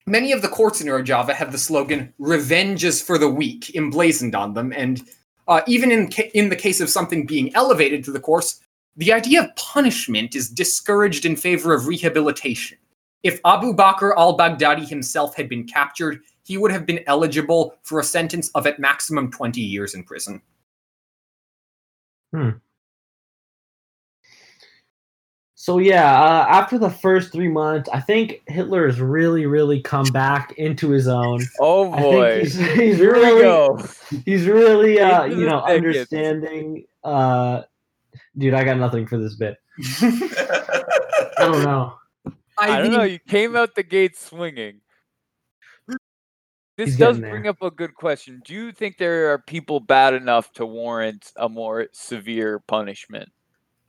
[0.06, 4.34] many of the courts in Rojava have the slogan "Revenge is for the weak" emblazoned
[4.36, 5.04] on them, and
[5.48, 8.62] uh, even in ca- in the case of something being elevated to the course,
[8.96, 12.78] the idea of punishment is discouraged in favor of rehabilitation.
[13.24, 18.04] If Abu Bakr al-Baghdadi himself had been captured, he would have been eligible for a
[18.04, 20.42] sentence of at maximum 20 years in prison.
[25.68, 30.06] So yeah, uh, after the first three months, I think Hitler has really, really come
[30.14, 31.42] back into his own.
[31.60, 32.40] Oh boy.
[32.40, 33.86] he's, he's Here we really, go.
[34.24, 36.86] he's really, uh, Into you know, understanding.
[37.04, 37.64] Uh,
[38.38, 39.58] dude, I got nothing for this bit.
[40.02, 41.96] I don't know.
[42.58, 43.04] I don't know.
[43.04, 44.80] You came out the gate swinging.
[46.78, 48.42] This He's does bring up a good question.
[48.46, 53.32] Do you think there are people bad enough to warrant a more severe punishment?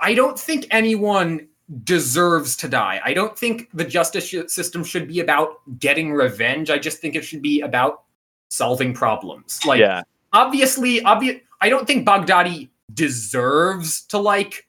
[0.00, 1.48] I don't think anyone
[1.84, 2.98] deserves to die.
[3.04, 6.70] I don't think the justice system should be about getting revenge.
[6.70, 8.04] I just think it should be about
[8.48, 9.60] solving problems.
[9.66, 10.02] Like yeah.
[10.32, 11.42] obviously, obvious.
[11.60, 14.66] I don't think Baghdadi deserves to like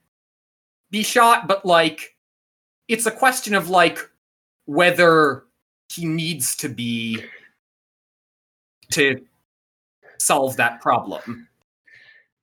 [0.91, 2.17] be shot, but like
[2.89, 3.99] it's a question of like
[4.65, 5.45] whether
[5.88, 7.23] he needs to be
[8.91, 9.19] to
[10.19, 11.47] solve that problem.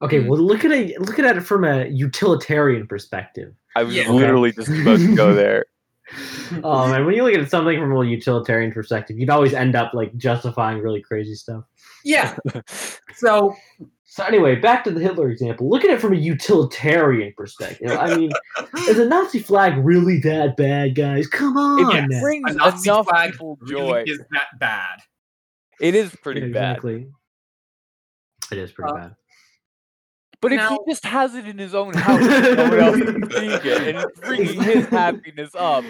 [0.02, 0.28] Okay, hmm.
[0.28, 1.00] well, look at it.
[1.00, 3.54] Look at it from a utilitarian perspective.
[3.76, 4.10] I was Yeah.
[4.10, 5.66] literally just about to go there.
[6.62, 9.92] Oh man, when you look at something from a utilitarian perspective, you'd always end up
[9.92, 11.64] like justifying really crazy stuff.
[12.04, 12.36] Yeah.
[13.16, 13.56] So
[14.04, 15.68] So anyway, back to the Hitler example.
[15.68, 17.90] Look at it from a utilitarian perspective.
[17.90, 18.30] I mean,
[18.88, 21.26] is a Nazi flag really that bad, guys?
[21.26, 21.96] Come on.
[21.96, 22.20] It now.
[22.20, 24.04] brings a Nazi enough flag people really joy.
[24.06, 25.00] is that bad.
[25.80, 26.76] It is pretty Yeah, bad.
[26.76, 27.08] exactly.
[28.52, 29.16] It is pretty Uh, bad.
[30.40, 32.96] But if Now- he just has it in his own house, and no one else
[32.96, 35.84] is seeing it, and it's bringing his happiness up.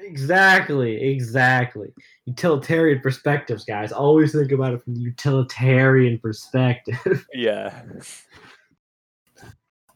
[0.00, 1.88] Exactly, exactly.
[2.26, 3.90] Utilitarian perspectives, guys.
[3.90, 7.26] Always think about it from the utilitarian perspective.
[7.34, 7.82] Yeah.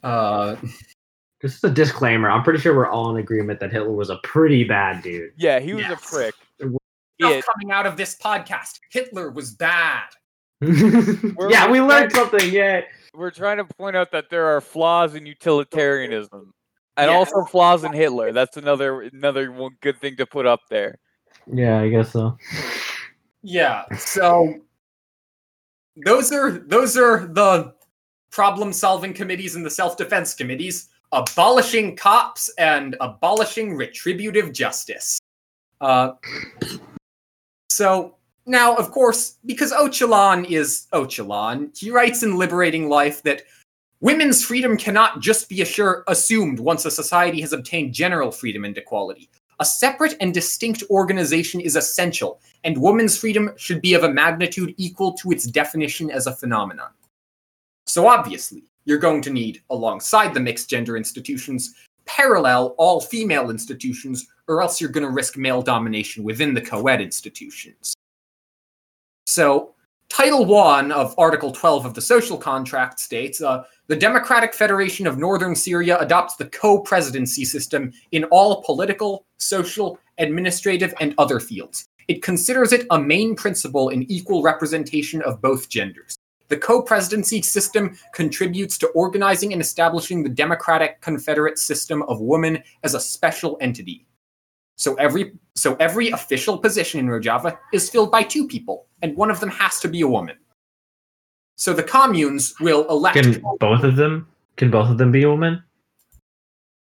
[0.02, 0.56] Uh,
[1.40, 2.30] This is a disclaimer.
[2.30, 5.32] I'm pretty sure we're all in agreement that Hitler was a pretty bad dude.
[5.36, 6.34] Yeah, he was a prick.
[7.22, 7.44] Stuff it.
[7.46, 8.80] coming out of this podcast.
[8.90, 10.04] Hitler was bad.
[10.60, 12.52] yeah, we learned something.
[12.52, 12.82] Yeah.
[13.14, 16.52] We're trying to point out that there are flaws in utilitarianism,
[16.96, 17.16] and Yes.
[17.32, 18.32] also flaws in Hitler.
[18.32, 20.98] That's another another one good thing to put up there.
[21.52, 22.38] Yeah, I guess so.
[23.42, 23.84] Yeah.
[23.96, 24.54] So
[25.96, 27.74] those are those are the
[28.30, 35.20] problem solving committees and the self defense committees abolishing cops and abolishing retributive justice.
[35.80, 36.12] Uh,
[37.72, 43.42] so now, of course, because Öcalan is Öcalan, he writes in Liberating Life that
[44.00, 48.76] women's freedom cannot just be assure, assumed once a society has obtained general freedom and
[48.76, 49.30] equality.
[49.60, 54.74] A separate and distinct organization is essential, and women's freedom should be of a magnitude
[54.76, 56.90] equal to its definition as a phenomenon.
[57.86, 64.26] So obviously, you're going to need, alongside the mixed gender institutions, parallel all female institutions,
[64.48, 67.94] or else you're going to risk male domination within the co ed institutions.
[69.26, 69.74] So,
[70.08, 75.16] Title 1 of Article 12 of the Social Contract states uh, the Democratic Federation of
[75.16, 81.88] Northern Syria adopts the co presidency system in all political, social, administrative, and other fields.
[82.08, 86.18] It considers it a main principle in equal representation of both genders.
[86.52, 92.62] The co presidency system contributes to organizing and establishing the democratic confederate system of women
[92.82, 94.06] as a special entity.
[94.76, 99.30] So every so every official position in Rojava is filled by two people, and one
[99.30, 100.36] of them has to be a woman.
[101.56, 103.16] So the communes will elect.
[103.16, 104.28] Can both of them?
[104.58, 105.64] Can both of them be a woman?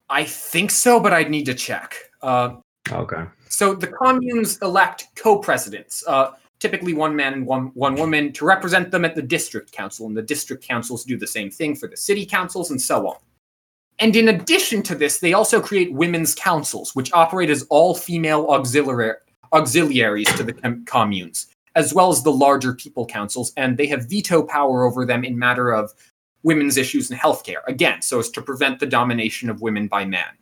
[0.10, 1.96] I think so, but I'd need to check.
[2.22, 2.56] Uh,
[2.92, 3.24] Okay.
[3.48, 6.32] So the communes elect co-presidents, uh,
[6.64, 10.16] typically one man and one one woman, to represent them at the district council, and
[10.16, 13.18] the district councils do the same thing for the city councils and so on.
[14.00, 19.16] And in addition to this, they also create women's councils, which operate as all-female auxiliary
[19.52, 24.10] auxiliaries to the com- communes, as well as the larger people councils, and they have
[24.10, 25.94] veto power over them in matter of
[26.44, 27.62] women's issues and healthcare.
[27.68, 30.34] Again, so as to prevent the domination of women by men.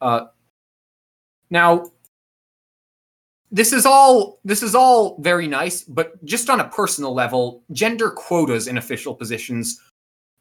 [0.00, 0.26] Uh,
[1.50, 1.90] now,
[3.54, 8.10] this is all this is all very nice, but just on a personal level, gender
[8.10, 9.80] quotas in official positions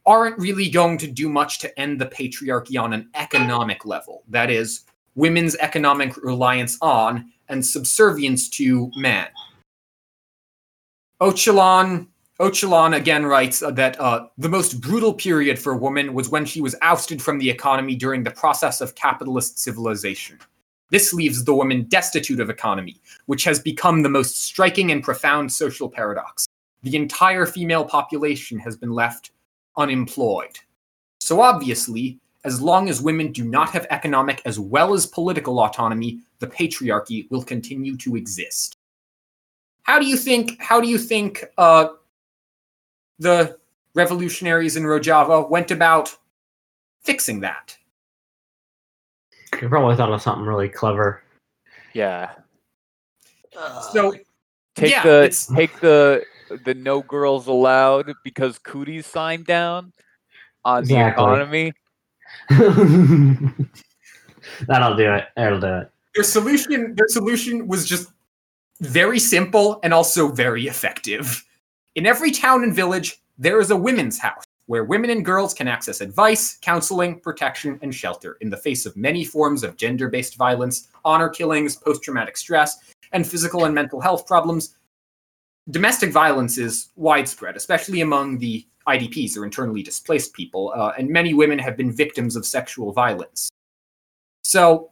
[0.07, 4.23] aren't really going to do much to end the patriarchy on an economic level.
[4.27, 9.27] That is, women's economic reliance on and subservience to man.
[11.21, 12.07] Öcalan
[12.39, 16.61] Öcalan again writes that uh, the most brutal period for a woman was when she
[16.61, 20.39] was ousted from the economy during the process of capitalist civilization.
[20.93, 25.51] This leaves the woman destitute of economy, which has become the most striking and profound
[25.51, 26.45] social paradox.
[26.83, 29.31] The entire female population has been left
[29.75, 30.59] unemployed.
[31.19, 36.19] So obviously, as long as women do not have economic as well as political autonomy,
[36.37, 38.77] the patriarchy will continue to exist.
[39.81, 40.61] How do you think?
[40.61, 41.87] How do you think uh,
[43.17, 43.57] the
[43.95, 46.15] revolutionaries in Rojava went about
[47.01, 47.75] fixing that?
[49.63, 51.23] You probably thought of something really clever.
[51.93, 52.31] Yeah.
[53.57, 54.13] Uh, so
[54.75, 56.25] Take Yeah, the it's- take the
[56.65, 59.93] the no girls allowed because cooties signed down
[60.65, 61.71] on the economy.
[64.67, 65.25] That'll do it.
[65.37, 65.91] That'll do it.
[66.13, 68.09] their solution their solution was just
[68.81, 71.41] very simple and also very effective.
[71.95, 75.67] In every town and village, there is a women's house where women and girls can
[75.67, 80.35] access advice, counseling, protection, and shelter in the face of many forms of gender based
[80.35, 82.77] violence, honor killings, post traumatic stress,
[83.11, 84.75] and physical and mental health problems.
[85.69, 91.33] Domestic violence is widespread, especially among the IDPs or internally displaced people, uh, and many
[91.33, 93.49] women have been victims of sexual violence.
[94.43, 94.89] So,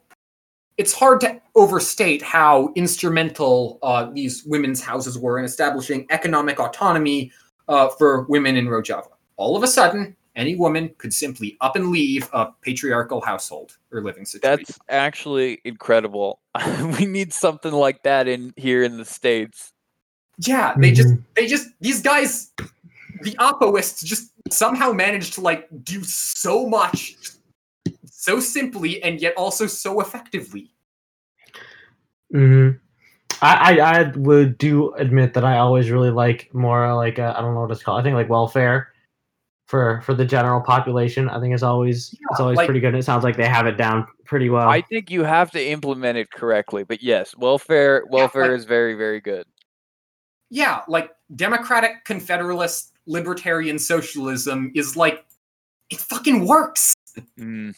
[0.78, 7.30] it's hard to overstate how instrumental uh, these women's houses were in establishing economic autonomy
[7.68, 9.11] uh, for women in Rojava.
[9.36, 14.02] All of a sudden, any woman could simply up and leave a patriarchal household or
[14.02, 14.64] living situation.
[14.66, 16.40] That's actually incredible.
[16.98, 19.72] we need something like that in here in the states.
[20.38, 21.22] yeah, they just Mhm.
[21.36, 22.52] they just these guys,
[23.22, 27.16] the Apoists, just somehow managed to like do so much,
[28.06, 30.72] so simply and yet also so effectively.
[32.32, 32.70] hmm
[33.42, 37.40] I, I I would do admit that I always really like more like I I
[37.40, 38.00] don't know what it's called.
[38.00, 38.91] I think like welfare
[39.72, 41.30] for for the general population.
[41.30, 42.94] I think it's always it's always like- pretty good.
[42.94, 44.68] It sounds like they have it down pretty well.
[44.68, 48.92] I think you have to implement it correctly, but yes, welfare welfare like- is very
[48.94, 49.46] very good.
[50.50, 55.24] yeah, like democratic confederalist libertarian socialism is like
[55.88, 56.92] it fucking works.
[57.40, 57.74] Mm.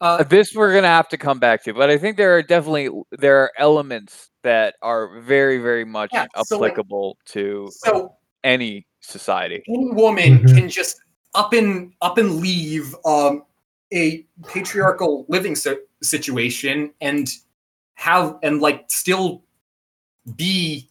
[0.00, 2.88] Uh, this we're gonna have to come back to, but I think there are definitely
[3.18, 8.86] there are elements that are very very much Yeah, so, like- applicable to so any
[9.00, 9.62] society.
[9.68, 10.54] any woman Mhm.
[10.54, 11.00] can just
[11.34, 13.44] up and up and leave um,
[13.92, 17.28] a patriarchal living si- situation and
[17.94, 19.42] have and like still
[20.36, 20.88] be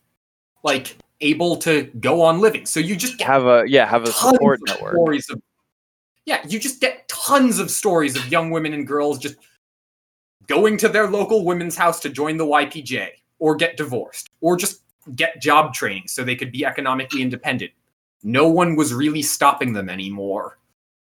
[0.64, 2.66] like able to go on living.
[2.66, 4.94] So you just get Have a yeah, have a support of network.
[4.94, 5.42] stories of
[6.26, 9.36] yeah, you just get tons of stories of young women and girls just
[10.48, 14.82] going to their local women's house to join the YPJ or get divorced or just
[15.16, 17.72] get job training so they could be economically independent.
[18.24, 20.58] No one was really stopping them anymore.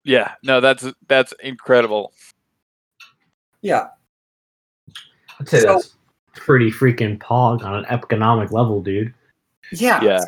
[0.04, 2.14] Yeah, no, that's that's incredible.
[3.62, 3.90] Yeah.
[5.40, 5.96] I'd say So- that's
[6.34, 9.14] pretty freaking pog on an economic level, dude.
[9.72, 10.02] Yeah.
[10.04, 10.20] Yeah.
[10.20, 10.28] so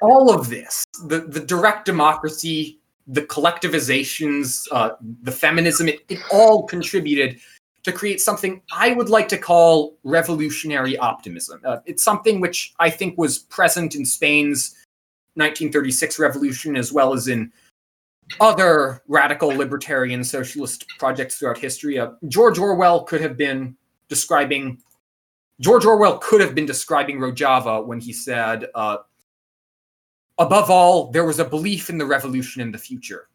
[0.00, 4.90] all of this, the, the direct democracy, the collectivizations, uh,
[5.22, 7.40] the feminism, it, it all contributed
[7.90, 11.60] to create something I would like to call revolutionary optimism.
[11.64, 14.74] Uh, it's something which I think was present in Spain's
[15.34, 17.52] 1936 revolution as well as in
[18.40, 21.98] other radical libertarian socialist projects throughout history.
[21.98, 23.76] Uh, George Orwell could have been
[24.08, 24.78] describing
[25.60, 28.98] George Orwell could have been describing Rojava when he said, uh,
[30.38, 33.28] above all, there was a belief in the revolution in the future,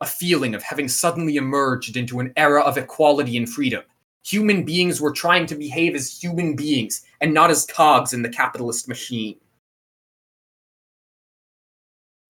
[0.00, 3.82] a feeling of having suddenly emerged into an era of equality and freedom.
[4.24, 8.28] Human beings were trying to behave as human beings and not as cogs in the
[8.28, 9.36] capitalist machine.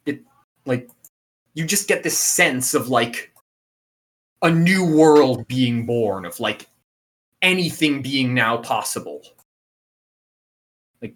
[0.07, 0.23] It,
[0.67, 0.89] like,
[1.55, 3.33] you just get this sense of, like,
[4.43, 6.67] a new world being born, of, like,
[7.43, 9.23] anything being now possible.
[11.01, 11.15] Like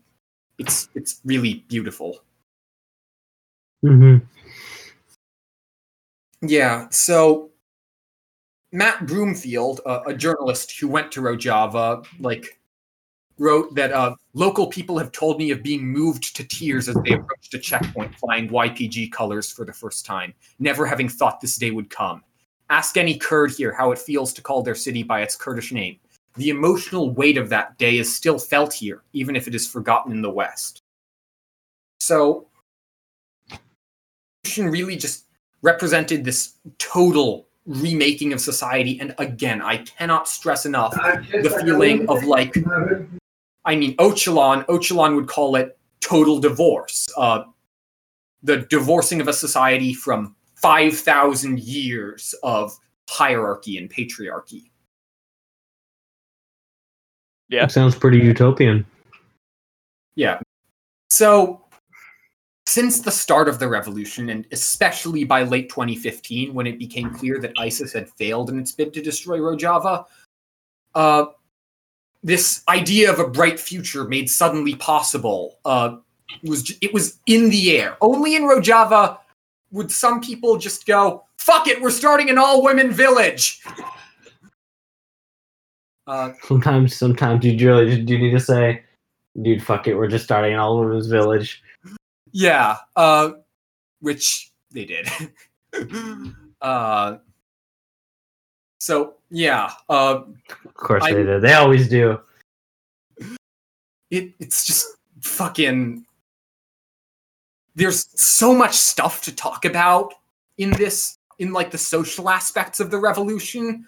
[0.58, 2.20] it's it's really beautiful.
[3.84, 4.24] Mm-hmm.
[6.46, 7.50] Yeah, so
[8.72, 12.58] Matt Broomfield, a journalist who went to Rojava, like
[13.38, 17.14] wrote that uh, local people have told me of being moved to tears as they
[17.14, 21.70] approached a checkpoint flying YPG colors for the first time, never having thought this day
[21.70, 22.22] would come.
[22.70, 25.98] Ask any Kurd here how it feels to call their city by its Kurdish name.
[26.36, 30.12] The emotional weight of that day is still felt here, even if it is forgotten
[30.12, 30.82] in the West.
[32.00, 32.48] So,
[34.58, 35.23] really just
[35.64, 39.00] represented this total remaking of society.
[39.00, 42.54] And again, I cannot stress enough the feeling of like,
[43.64, 47.08] I mean, Öcalan, Öcalan would call it total divorce.
[47.16, 47.44] Uh,
[48.42, 54.70] the divorcing of a society from 5,000 years of hierarchy and patriarchy.
[57.48, 57.66] Yeah.
[57.68, 58.84] Sounds pretty utopian.
[60.14, 60.40] Yeah.
[61.08, 61.63] So,
[62.66, 67.38] since the start of the revolution, and especially by late 2015, when it became clear
[67.40, 70.06] that ISIS had failed in its bid to destroy Rojava,
[70.94, 71.26] uh,
[72.22, 75.58] this idea of a bright future made suddenly possible.
[75.64, 75.96] Uh,
[76.42, 77.98] was it was in the air.
[78.00, 79.18] Only in Rojava
[79.70, 83.62] would some people just go, "Fuck it, we're starting an all-women village."
[86.06, 88.82] Uh, Sometimes, sometimes you really do need to say,
[89.40, 91.62] "Dude, fuck it, we're just starting an all women's village."
[92.34, 93.30] Yeah, uh,
[94.00, 95.08] which they did.
[96.60, 97.18] uh,
[98.78, 100.22] so yeah, uh,
[100.66, 101.42] Of course I- they did.
[101.42, 102.20] They always do.
[104.10, 104.84] it it's just
[105.20, 106.04] fucking.
[107.76, 110.12] There's so much stuff to talk about
[110.58, 113.86] in this, in like the social aspects of the revolution,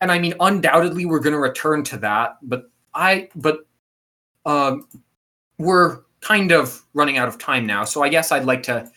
[0.00, 2.38] and I mean, undoubtedly, we're going to return to that.
[2.42, 3.66] But I, but
[4.46, 4.86] um,
[5.58, 8.90] we're kind of running out of time now, so I guess I'd like to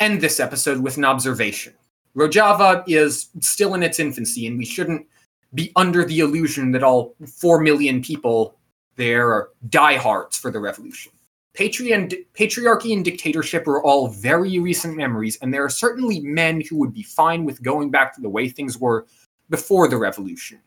[0.00, 1.74] end this episode with an observation.
[2.16, 5.06] Rojava is still in its infancy, and we shouldn't
[5.54, 8.56] be under the illusion that all 4 million people
[8.96, 11.12] there are diehards for the revolution.
[11.54, 16.62] Patri- and, patriarchy and dictatorship are all very recent memories, and there are certainly men
[16.68, 19.06] who would be fine with going back to the way things were
[19.50, 20.58] before the revolution.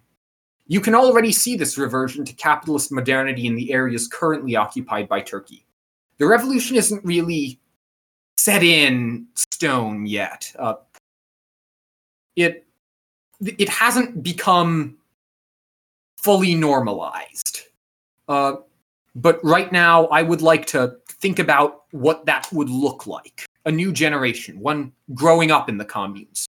[0.68, 5.20] You can already see this reversion to capitalist modernity in the areas currently occupied by
[5.20, 5.64] Turkey.
[6.18, 7.59] The revolution isn't really
[8.38, 10.53] set in stone yet.
[10.57, 10.76] Uh,
[12.36, 12.66] it
[13.41, 14.97] it hasn't become
[16.18, 17.61] fully normalized.
[18.28, 18.55] Uh,
[19.16, 23.45] but right now, I would like to think about what that would look like.
[23.66, 26.47] A new generation, one growing up in the communes,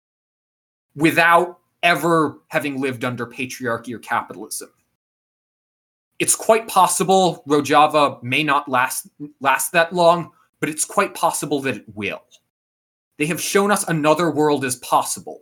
[0.95, 4.69] without ever having lived under patriarchy or capitalism.
[6.21, 9.07] It's quite possible Rojava may not last
[9.39, 12.21] last that long, but it's quite possible that it will.
[13.17, 15.41] They have shown us another world is possible.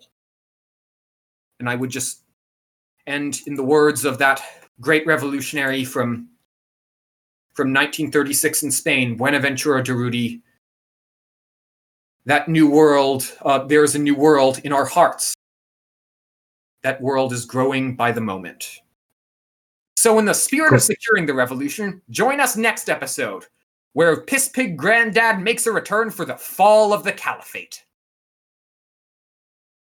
[1.60, 2.24] And I would just
[3.08, 4.42] And in the words of that
[4.80, 6.30] great revolutionary from
[7.54, 10.42] from 1936 in Spain, Buenaventura Durruti,
[12.26, 15.36] that new world, uh, there is a new world in our hearts.
[16.84, 18.80] That world is growing by the moment.
[20.00, 23.48] So, in the spirit of securing the revolution, join us next episode,
[23.92, 27.84] where Piss Pig Granddad makes a return for the fall of the caliphate.